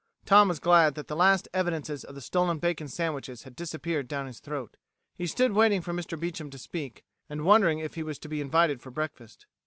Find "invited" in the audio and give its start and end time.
8.41-8.81